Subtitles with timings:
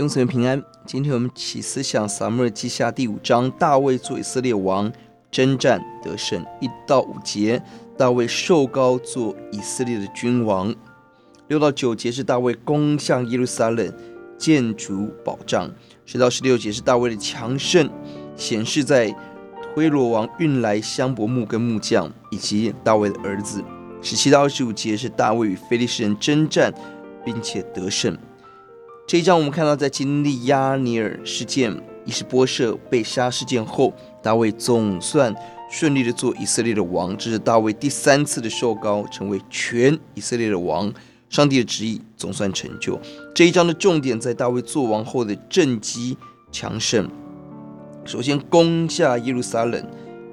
[0.00, 0.62] 弟兄姊妹平安。
[0.86, 4.90] 今天我们起思想撒母耳记下第五章，大卫做以色列王，
[5.30, 7.62] 征战得胜，一到五节，
[7.98, 10.74] 大卫受膏做以色列的君王。
[11.48, 13.92] 六到九节是大卫攻向耶路撒冷，
[14.38, 15.70] 建筑保障。
[16.06, 17.86] 十到十六节是大卫的强盛，
[18.36, 19.14] 显示在
[19.74, 23.62] 推罗王运来香柏木跟木匠，以及大卫的儿子。
[24.00, 26.72] 十七到二十五节是大卫与非利士人征战，
[27.22, 28.16] 并且得胜。
[29.10, 33.92] 这一章我们看到，在经历亚尼尔事件、伊施波设被杀事件后，
[34.22, 35.34] 大卫总算
[35.68, 37.16] 顺利的做以色列的王。
[37.16, 40.94] 这是大卫第三次的受膏，成为全以色列的王。
[41.28, 43.00] 上帝的旨意总算成就。
[43.34, 46.16] 这一章的重点在大卫做王后的政绩
[46.52, 47.10] 强盛。
[48.04, 49.84] 首先攻下耶路撒冷。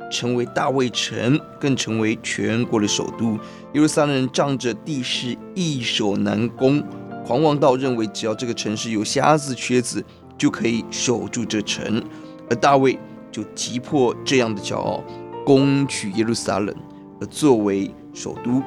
[0.10, 3.34] 成为大卫城，更成为全国的首都。
[3.74, 6.82] 耶路撒冷仗着地势易守难攻，
[7.28, 10.02] 狂妄到认为只要这个城市有瞎子、瘸子，
[10.38, 12.02] 就可以守住这城。
[12.50, 12.98] 而大卫
[13.30, 15.04] 就击破这样的骄傲，
[15.46, 16.74] 攻取耶路撒冷，
[17.20, 18.64] 而作为首都。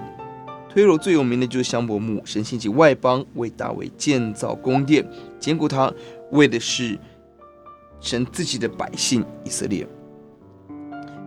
[0.68, 5.08] 推罗最有名的就是香柏木，神兴起外邦为大卫建造宫殿，
[5.38, 5.90] 坚固他，
[6.32, 6.98] 为的是
[7.98, 9.86] 神自己的百姓以色列。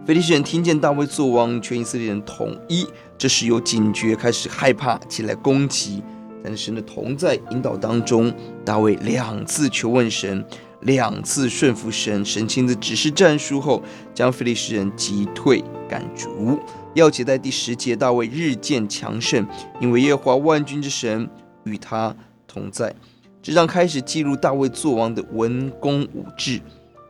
[0.06, 2.86] 非利士人听见大卫作王，全以色列人统一，
[3.18, 6.04] 这时有警觉，开始害怕，起来攻击。
[6.44, 8.34] 但神的同在引导当中，
[8.66, 10.44] 大卫两次求问神，
[10.82, 13.82] 两次顺服神，神亲自指示战术后，
[14.14, 16.60] 将非利士人击退赶逐。
[16.94, 19.48] 要解在第十节，大卫日渐强盛，
[19.80, 21.30] 因为耶和华万军之神
[21.64, 22.94] 与他同在。
[23.42, 26.62] 这章开始记录大卫作王的文公武治，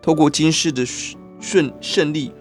[0.01, 0.85] 透过今世的
[1.39, 2.31] 顺胜利。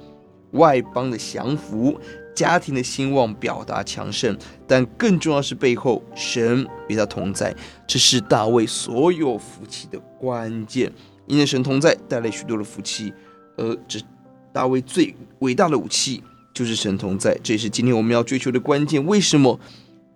[0.52, 1.98] 外邦的降服，
[2.34, 7.54] 家庭的兴旺，表达强盛，但更重要是背后神与他同在，
[7.86, 10.92] 这是大卫所有福气的关键。
[11.26, 13.12] 因为神同在，带来许多的福气，
[13.56, 14.00] 而这
[14.52, 19.04] 大卫最伟大的武器就是神同在，这也是今天我们要追求的关键。
[19.06, 19.58] 为什么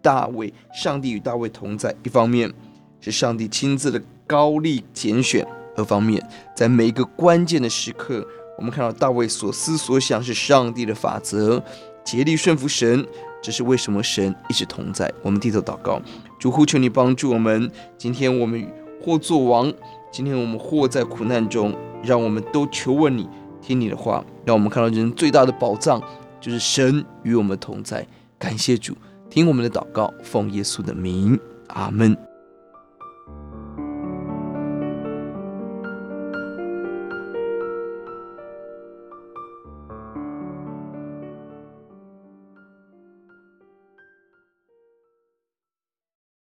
[0.03, 1.95] 大卫，上帝与大卫同在？
[2.03, 2.53] 一方面
[3.01, 5.47] 是上帝亲自的高立拣选，
[5.77, 6.23] 二方面
[6.55, 8.27] 在每一个关键的时刻。
[8.59, 11.63] 我们看到大卫所思所想是上帝的法则，
[12.07, 13.05] 竭力顺服神，
[13.43, 15.13] 这是为什么神一直同在。
[15.23, 16.01] 我们低头祷告，
[16.39, 17.69] 主呼求你帮助我们。
[17.99, 18.65] 今天我们
[19.03, 19.73] 或作王，
[20.13, 21.75] 今天我们或在苦难中，
[22.05, 23.29] 让我们都求问你，
[23.61, 24.25] 听你的话。
[24.45, 26.01] 让我们看到人最大的宝藏
[26.41, 28.07] 就是神与我们同在。
[28.39, 28.97] 感谢主，
[29.29, 32.17] 听我们的祷告，奉耶稣的名，阿门。